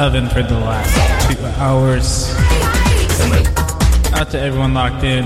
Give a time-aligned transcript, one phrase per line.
[0.00, 2.34] Oven for the last two hours.
[4.14, 5.24] Out to everyone locked in.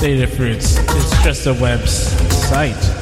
[0.00, 0.78] Datafruits.
[0.96, 3.01] It's just a website.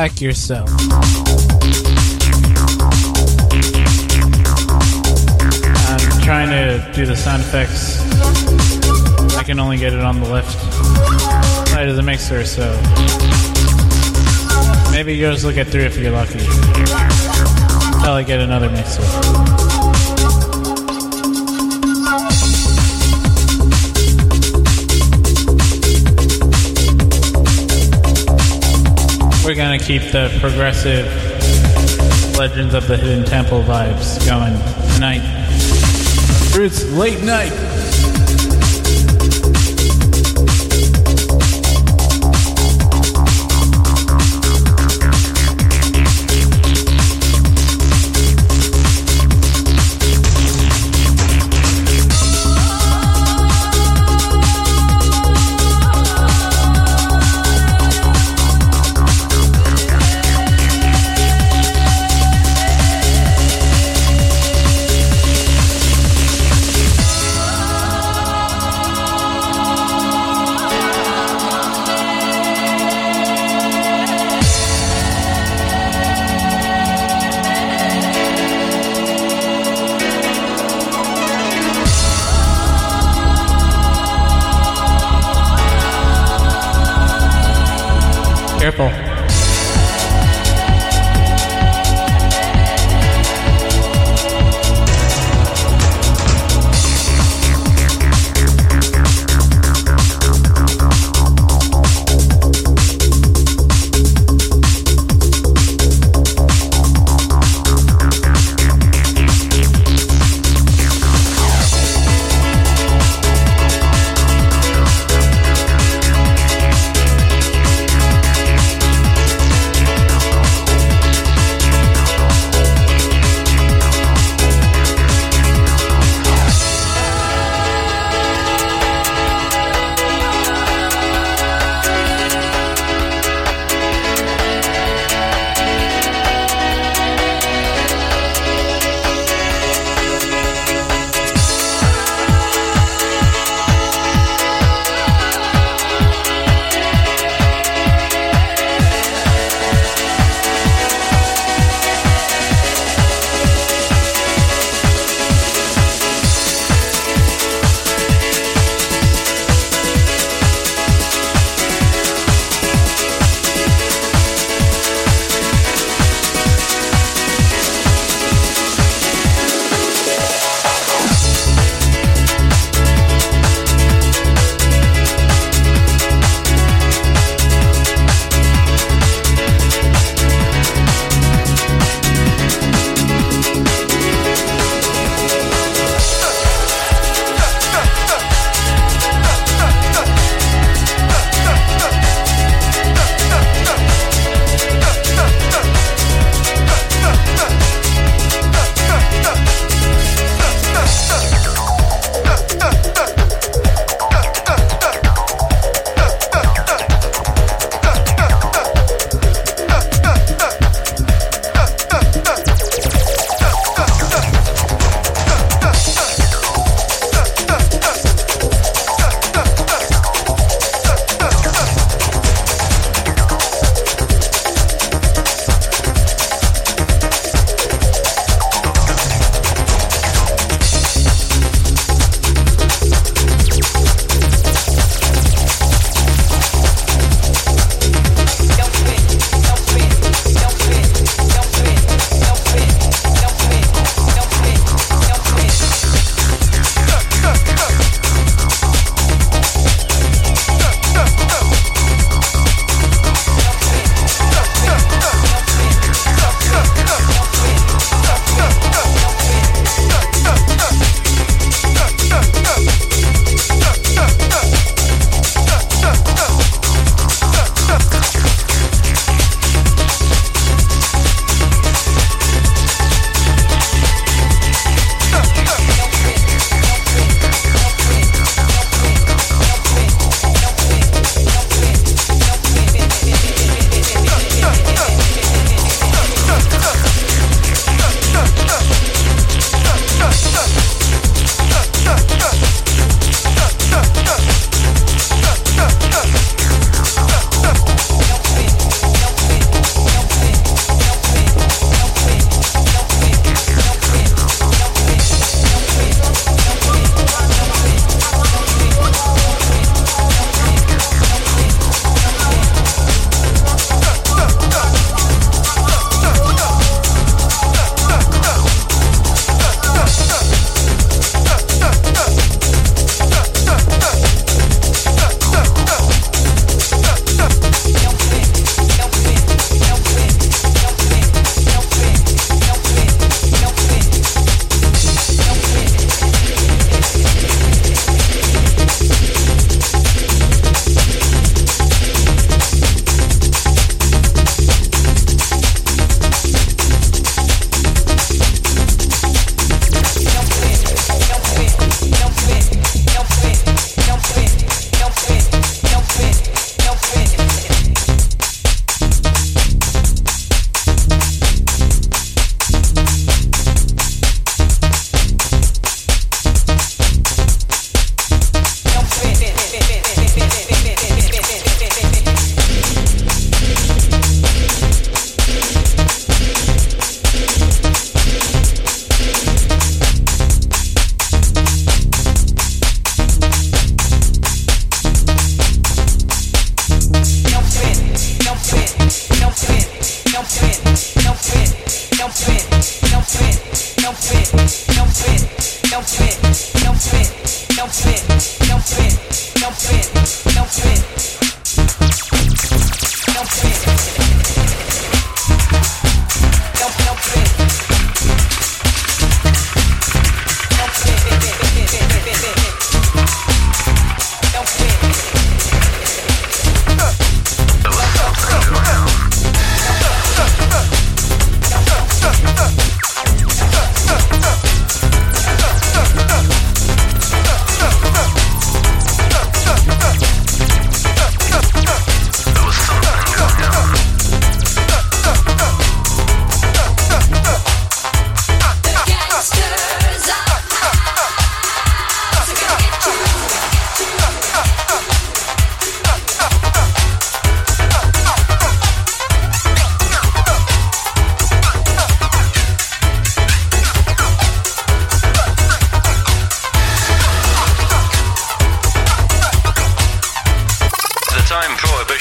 [0.00, 0.70] Go hack yourself.
[5.88, 8.00] I'm trying to do the sound effects.
[9.36, 10.58] I can only get it on the left
[11.68, 12.64] side of the mixer, so
[14.90, 16.38] maybe yours will get through if you're lucky.
[17.98, 19.49] Until I get another mixer.
[29.50, 31.06] We're gonna keep the progressive
[32.38, 34.52] Legends of the Hidden Temple vibes going
[34.94, 35.22] tonight.
[36.52, 37.69] Fruits late night.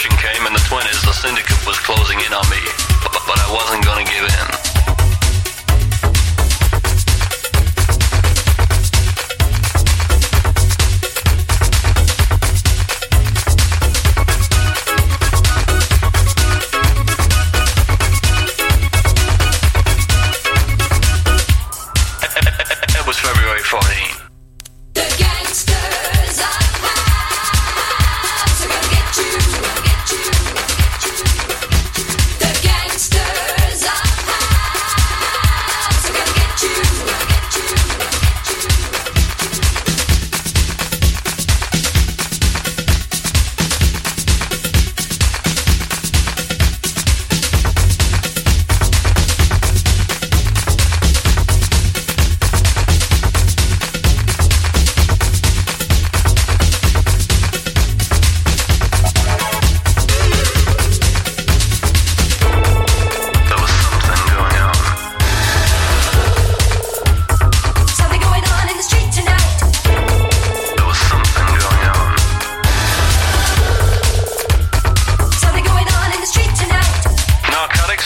[0.07, 2.63] Came in the 20s, the syndicate was closing in on me.
[3.03, 3.83] But, but I wasn't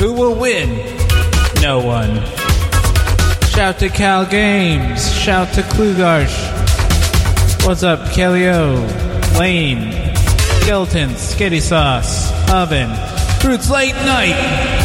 [0.00, 0.70] Who will win?
[1.60, 2.24] No one.
[3.50, 5.12] Shout to Cal Games.
[5.12, 6.34] Shout to Klugarsh.
[7.66, 8.80] What's up, Kellyo?
[9.38, 9.92] Lane.
[10.62, 11.10] Skeleton.
[11.10, 12.32] Skitty Sauce.
[12.50, 12.88] Oven.
[13.40, 14.79] Fruits Late Night.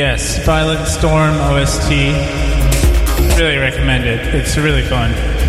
[0.00, 1.90] Yes, Violent Storm OST.
[3.38, 4.34] Really recommend it.
[4.34, 5.39] It's really fun.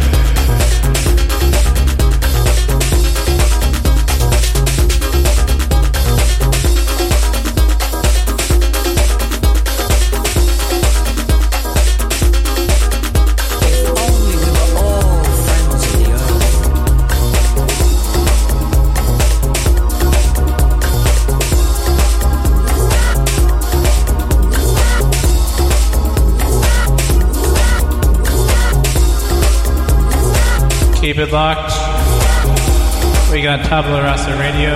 [31.12, 31.74] Keep it locked.
[33.34, 34.72] We got Tabla Rasa Radio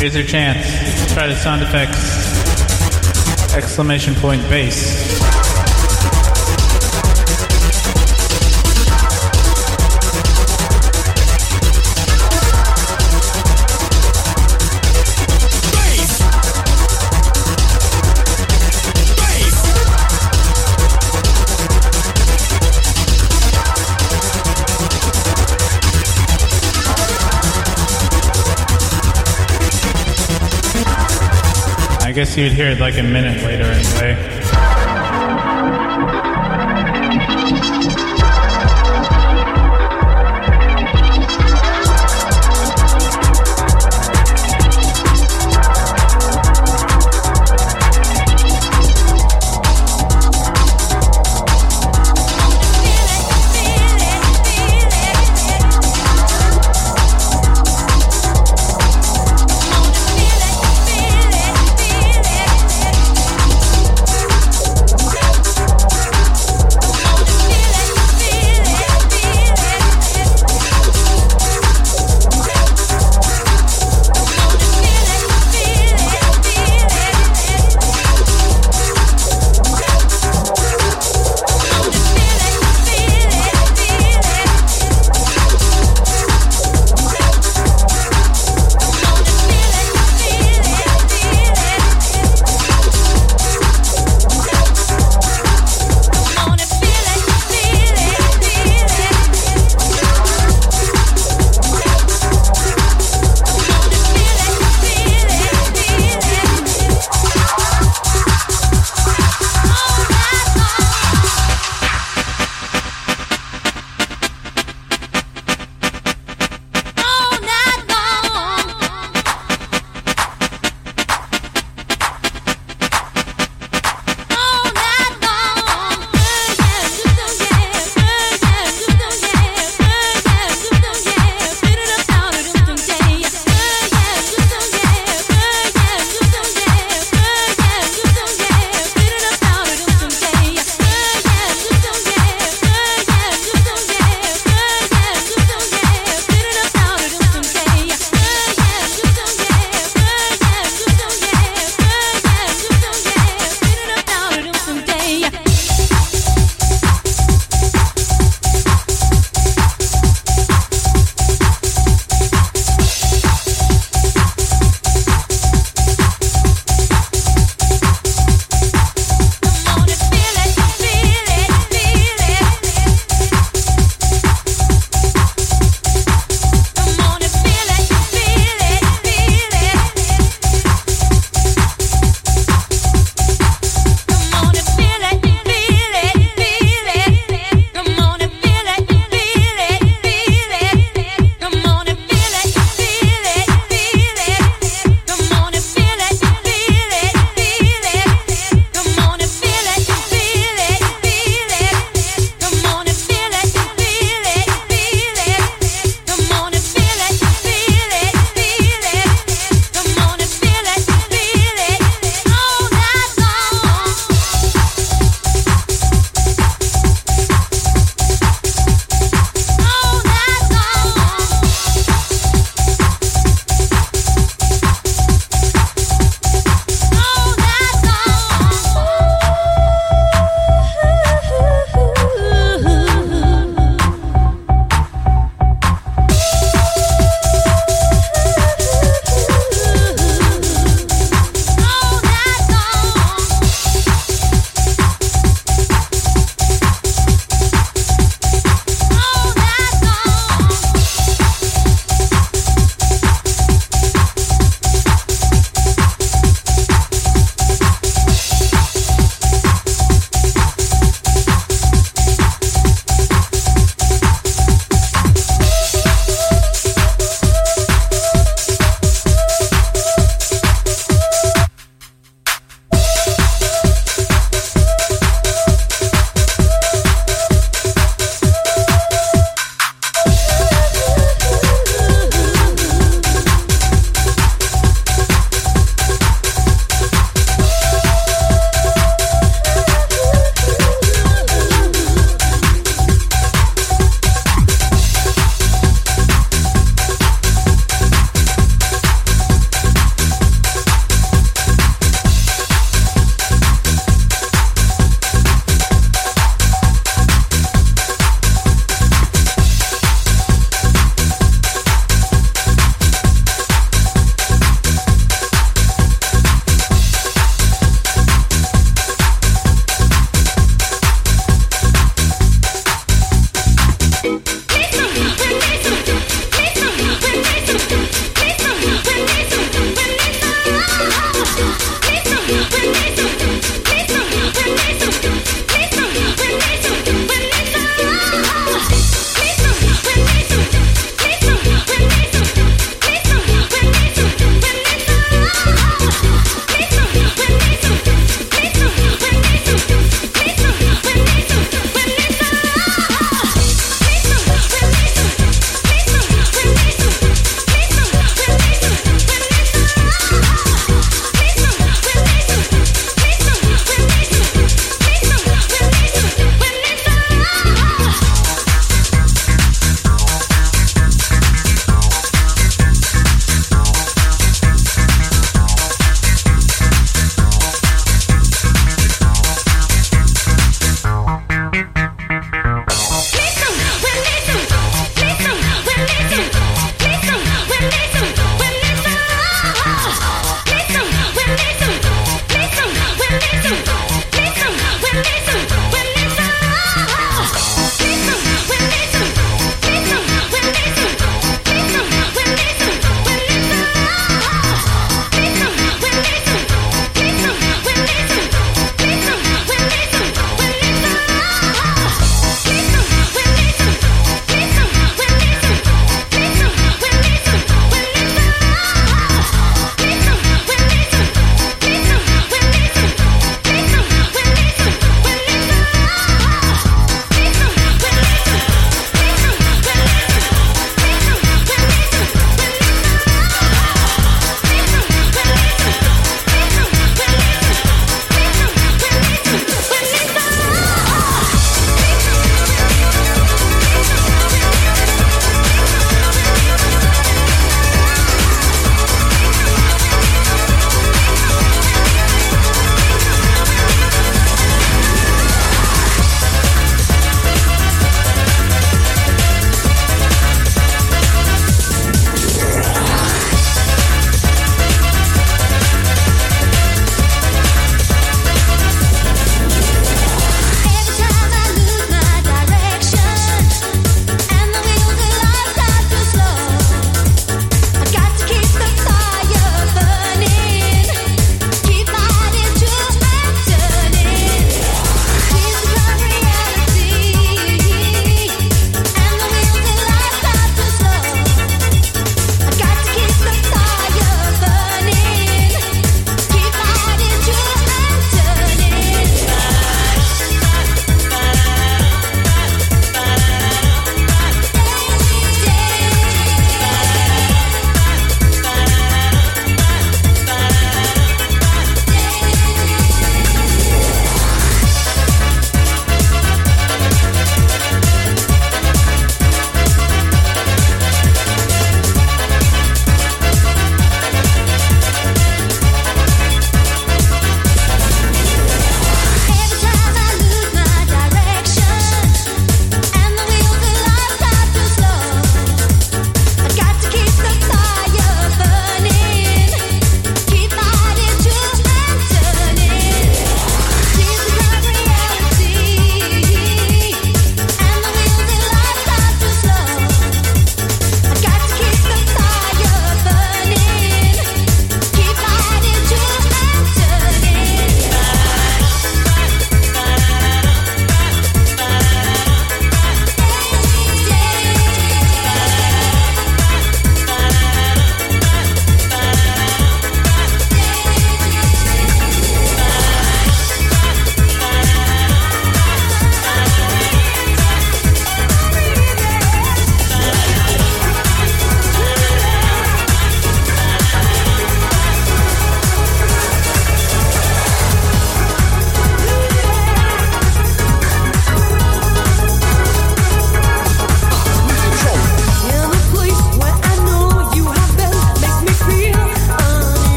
[0.00, 1.12] Here's your chance.
[1.12, 2.00] Try the sound effects.
[3.54, 5.29] Exclamation point bass.
[32.10, 34.39] I guess you'd hear it like a minute later anyway.